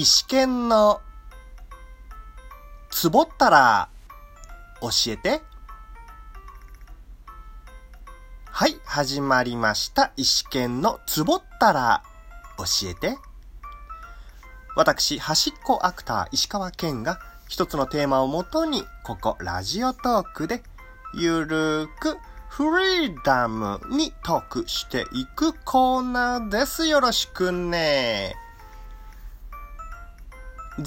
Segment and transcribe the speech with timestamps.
[0.00, 1.00] 石剣の
[2.88, 3.88] つぼったら
[4.80, 5.42] 教えて。
[8.44, 10.12] はい、始まりました。
[10.16, 12.04] 石剣のつぼったら
[12.58, 13.18] 教えて。
[14.76, 17.18] 私、端っこアクター石川健が
[17.48, 20.62] 一つのテーマをもとに、ここラジオトークで
[21.12, 22.18] ゆるーく
[22.48, 26.86] フリーダムにトークしていくコーナーです。
[26.86, 28.36] よろしくね。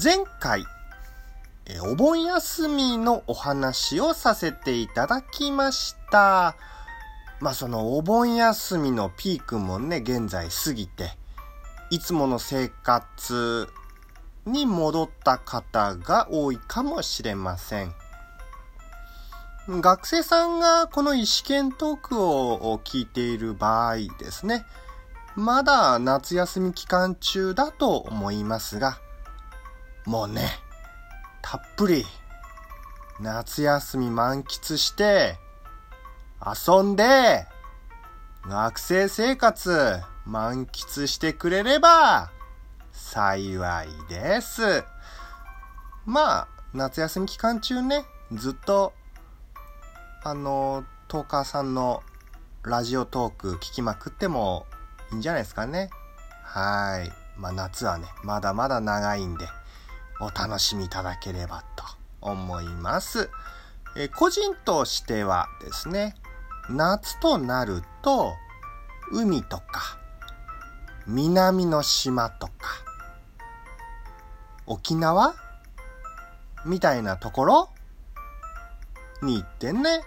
[0.00, 0.64] 前回、
[1.82, 6.56] お盆休みのお話をさせていただきました。
[7.40, 11.10] まあそのお盆休みのピークもね、現在過ぎて、
[11.90, 13.68] いつもの生活
[14.46, 17.92] に戻った方が多いかもしれません。
[19.68, 24.64] 学生さんがこの意思検トークを聞いている場合ですね、
[25.36, 28.98] まだ夏休み期間中だと思いますが、
[30.04, 30.50] もうね、
[31.42, 32.04] たっぷり
[33.20, 35.38] 夏休み満喫して、
[36.44, 37.46] 遊んで、
[38.46, 42.30] 学生生活満喫してくれれば
[42.90, 44.84] 幸いです。
[46.04, 48.92] まあ、夏休み期間中ね、ずっと
[50.24, 52.04] あの、トーカーさんの
[52.62, 54.66] ラジオトーク聞きまくっても
[55.10, 55.90] いいんじゃないですかね。
[56.44, 57.10] はい。
[57.36, 59.48] まあ夏はね、まだまだ長いんで、
[60.22, 61.84] お楽しみいただければと
[62.20, 63.28] 思います。
[63.96, 66.14] え個人としてはですね、
[66.70, 68.32] 夏となると、
[69.10, 69.98] 海とか、
[71.08, 72.52] 南の島とか、
[74.66, 75.34] 沖縄
[76.64, 77.70] みたいなところ
[79.22, 80.04] に行ってね、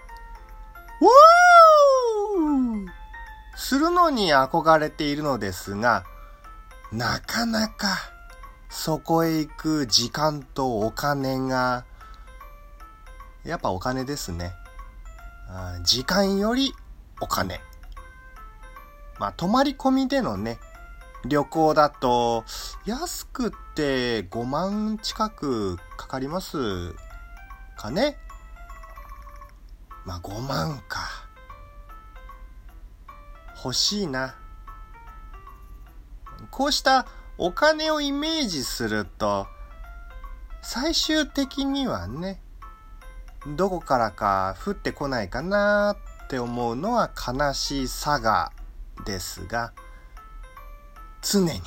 [1.02, 2.86] ウー
[3.54, 6.04] するのに憧れているのですが、
[6.90, 8.15] なかなか
[8.78, 11.86] そこへ行く時間とお金が、
[13.42, 14.52] やっぱお金ですね。
[15.82, 16.74] 時間より
[17.22, 17.58] お金。
[19.18, 20.58] まあ、泊まり込みでのね、
[21.24, 22.44] 旅行だと、
[22.84, 26.94] 安くって5万近くかかります
[27.78, 28.18] かね。
[30.04, 31.00] まあ、5万か。
[33.56, 34.36] 欲しいな。
[36.50, 37.06] こうした
[37.38, 39.46] お金をイメージすると、
[40.62, 42.40] 最終的にはね、
[43.46, 48.52] どこからか降ってこないかなって思うのは悲しいさが
[49.04, 49.72] ですが、
[51.22, 51.60] 常に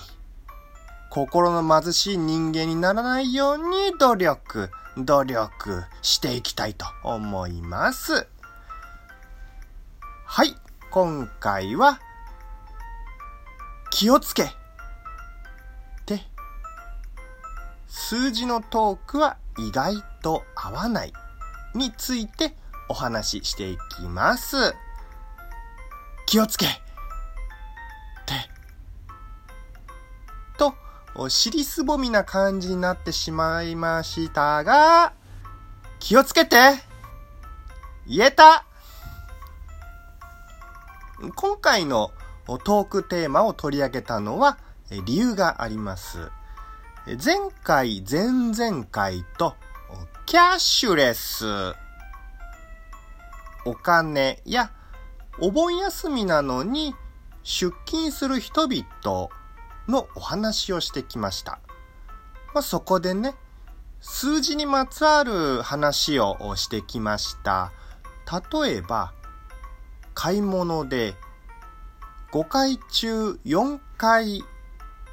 [1.10, 8.28] 心の貧しい人間にならないように努力、努力していきたいと思います。
[10.26, 10.56] はい、
[10.92, 12.00] 今回は、
[13.92, 14.50] 気をつけ
[17.90, 21.14] 数字のトークは意外と合わない
[21.74, 22.56] について
[22.88, 24.74] お話ししていきます。
[26.26, 26.80] 気をつけって、
[30.58, 30.76] と、
[31.30, 35.14] 尻すぼみな感じになってしまいましたが、
[36.00, 36.58] 気をつけて
[38.08, 38.66] 言えた
[41.36, 42.12] 今回の
[42.64, 44.58] トークテーマを取り上げたのは
[45.06, 46.32] 理由があります。
[47.18, 49.56] 前回、前々回と
[50.28, 51.74] キャッシュレス、
[53.66, 54.72] お金や
[55.40, 56.94] お盆休みなのに
[57.42, 59.30] 出勤する人々
[59.88, 61.60] のお話をしてきました。
[62.54, 63.34] まあ、そこでね、
[64.02, 67.72] 数字にまつわる話をしてきました。
[68.62, 69.14] 例えば、
[70.14, 71.16] 買い物で
[72.32, 74.44] 5回中4回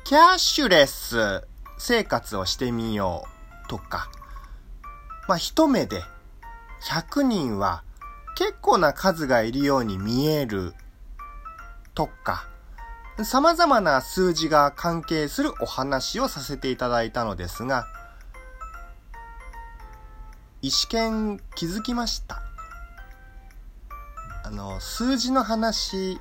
[0.04, 1.48] キャッシュレス
[1.78, 3.24] 生活をしてみよ
[3.66, 4.08] うとか、
[5.28, 6.02] まあ、一目で
[6.82, 7.82] 100人は
[8.36, 10.74] 結構な数がいるように見える
[11.94, 12.46] とか、
[13.24, 17.86] 様々な数字が関係するお話をさせていただいたのですが、
[20.60, 22.42] 石見気づきました。
[24.44, 26.20] あの、数字の話、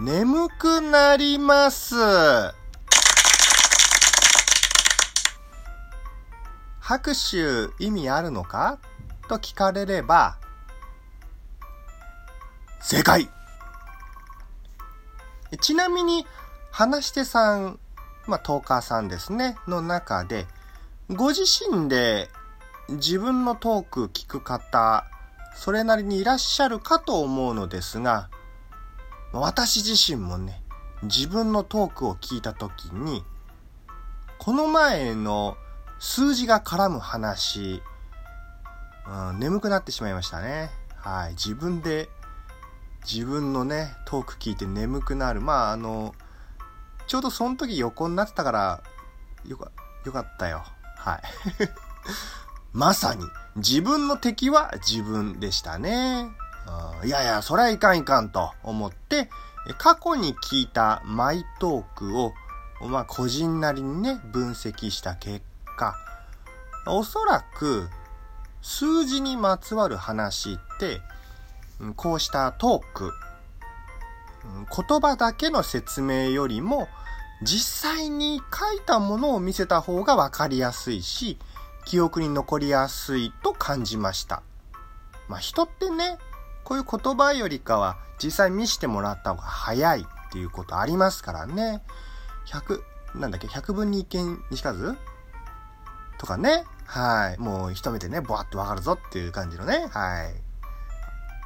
[0.00, 2.57] 眠くなります。
[6.88, 8.78] 拍手意味あるのか？
[9.28, 10.38] と聞かれれば、
[12.80, 13.28] 正解。
[15.60, 16.26] ちなみに、
[16.70, 17.78] 話し手さん、
[18.26, 20.46] まあ、トーカーさんですね、の中で、
[21.10, 22.30] ご自身で
[22.88, 25.04] 自分のトーク聞く方、
[25.54, 28.30] それなりにいらっしゃるかと思うのですが、
[29.34, 30.62] 私自身もね、
[31.02, 33.24] 自分のトークを聞いたときに、
[34.38, 35.58] この前の
[35.98, 37.82] 数字が絡む話、
[39.06, 40.70] うん、眠くなってしまいましたね。
[40.96, 41.30] はい。
[41.32, 42.08] 自分で、
[43.10, 45.40] 自分のね、トーク聞いて眠くなる。
[45.40, 46.14] まあ、あの、
[47.06, 48.82] ちょうどその時横になってたから、
[49.46, 49.72] よか、
[50.04, 50.64] よかったよ。
[50.96, 51.22] はい。
[52.72, 53.24] まさに、
[53.56, 56.30] 自分の敵は自分でしたね。
[57.04, 59.30] いやいや、そりゃいかんいかんと思って、
[59.78, 62.34] 過去に聞いたマイトークを、
[62.88, 65.94] まあ、個人なりにね、分析した結果果、
[66.86, 67.88] おそらく、
[68.60, 71.00] 数字にまつわる話って、
[71.96, 73.12] こうしたトーク、
[74.76, 76.88] 言葉だけの説明よりも、
[77.42, 81.38] 実際に書いたものを見せた方がわかりやすいし、
[81.84, 84.42] 記憶に残りやすいと感じました。
[85.28, 86.18] まあ人ってね、
[86.64, 91.82] こういう言葉よりかは実際見してもらった方が早いっていうことありますからね。
[92.46, 92.82] 100、
[93.14, 94.96] なんだっけ、100分に一見にしかず
[96.28, 96.64] かね。
[96.84, 97.38] はい。
[97.38, 99.88] もう一目でね、ぼわっとわかるぞっていう感じのね。
[99.90, 100.34] はい。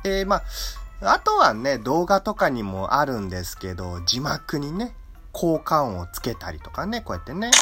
[0.04, 0.42] えー、ま
[1.00, 4.94] あ、あとはね、動画とかにもあるんですけど、字幕にね、
[5.32, 7.38] 効果音をつけたりとかね、こうやってね。
[7.38, 7.60] うん、まあ、こ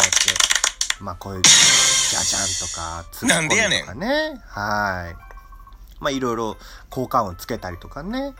[0.00, 3.98] うやって、まあ、こういう、じゃじゃんとか、つなんでやねん。
[3.98, 4.40] ね。
[4.48, 5.16] はい。
[6.00, 6.56] まあ、いろいろ
[6.90, 8.34] 効果音つけたりとかね。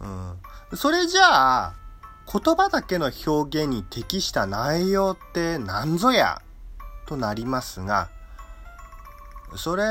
[0.00, 0.38] うん。
[0.76, 1.74] それじゃあ、
[2.32, 6.40] 言葉だけの表現に適した内容って何ぞや
[7.10, 8.08] となりますが、
[9.56, 9.82] それ、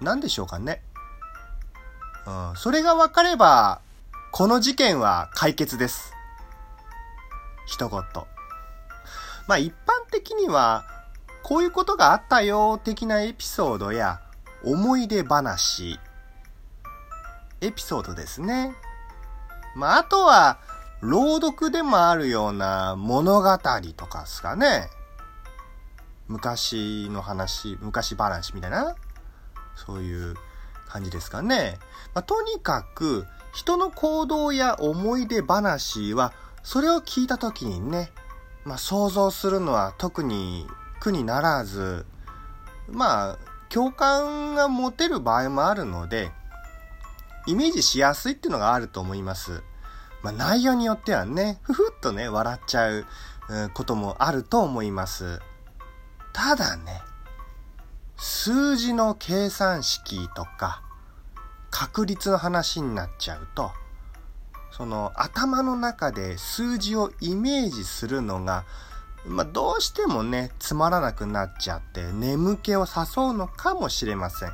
[0.00, 0.82] 何でしょうかね。
[2.26, 2.56] うん。
[2.56, 3.80] それが分かれば、
[4.32, 6.12] この事件は解決です。
[7.66, 8.00] 一言。
[9.46, 10.84] まあ一般的には、
[11.44, 14.20] こういうことがあったよ的なエピソードや
[14.64, 16.00] 思い出話、
[17.60, 18.74] エピソードですね。
[19.76, 20.58] まああとは、
[21.02, 23.58] 朗読でもあるような物語
[23.96, 24.88] とかですかね。
[26.28, 28.94] 昔の話、昔話みたいな、
[29.74, 30.34] そういう
[30.88, 31.78] 感じですかね。
[32.14, 36.32] まあ、とにかく、人の行動や思い出話は、
[36.62, 38.12] それを聞いた時にね、
[38.64, 40.66] まあ、想像するのは特に
[41.00, 42.04] 苦にならず、
[42.90, 43.38] まあ、
[43.70, 46.30] 共感が持てる場合もあるので、
[47.46, 49.62] イメージしやすいっていうのがあると思います。
[50.22, 53.06] まあ、内容によってはね、ふふっとね、笑っちゃう
[53.50, 55.40] うこともあると思います。
[56.32, 57.02] ただね、
[58.16, 60.82] 数字の計算式とか、
[61.70, 63.72] 確率の話になっちゃうと、
[64.70, 68.64] その頭の中で数字をイメージするのが、
[69.26, 74.50] まあ、どうしてもね、つまらなくなっちゃって眠気を誘うのかもしれません。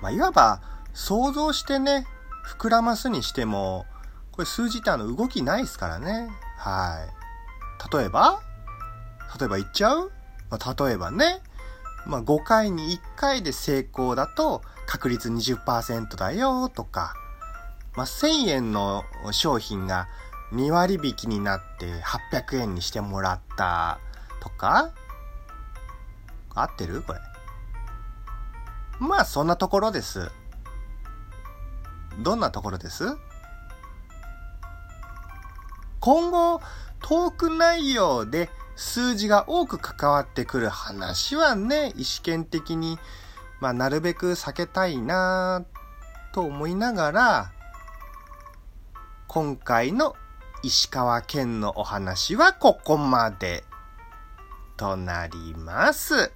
[0.00, 0.62] まあ、いわば
[0.94, 2.06] 想像してね、
[2.46, 3.86] 膨らますにしても、
[4.40, 6.30] これ数字ってあの動きないですからね。
[6.56, 7.94] はい。
[7.94, 8.40] 例えば？
[9.38, 10.10] 例えば言っちゃう、
[10.48, 11.42] まあ、例えばね、
[12.06, 17.12] まあ、5回に1回で成功だと確率20%だよとか、
[17.96, 20.08] まあ、1000円の商品が
[20.54, 22.02] 2割引きになって
[22.32, 24.00] 800円にしてもらった
[24.40, 24.90] とか
[26.54, 27.02] 合ってる？
[27.02, 27.18] これ。
[29.00, 30.30] まあそんなところです。
[32.20, 33.18] どんなところです？
[36.00, 36.60] 今後、
[37.02, 42.98] トーク内容で数字が多く関わってくる話はね、意思見的に、
[43.60, 45.64] まあ、なるべく避けたいな
[46.32, 47.52] と思いながら、
[49.28, 50.16] 今回の
[50.62, 53.64] 石川県のお話はここまで
[54.76, 56.32] となります。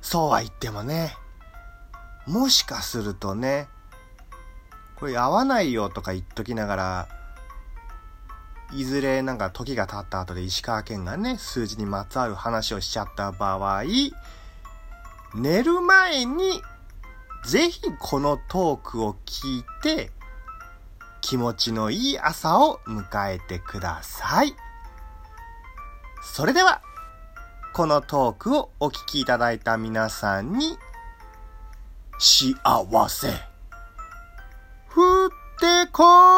[0.00, 1.16] そうは言ってもね、
[2.26, 3.68] もしかするとね、
[4.96, 7.08] これ合わないよとか言っときながら、
[8.72, 13.84] いずれなんか時が経った後で石川県がね、数字にまつわる話をしちゃった場合、
[15.34, 16.62] 寝る前に
[17.44, 20.10] ぜひこのトークを聞いて、
[21.20, 24.54] 気持ちのいい朝を迎えてください。
[26.22, 26.82] それでは、
[27.72, 30.76] このトークをお聞きいただいた皆さんに、
[32.18, 32.56] 幸
[33.08, 33.28] せ、
[34.94, 35.28] 降っ
[35.60, 36.35] てこい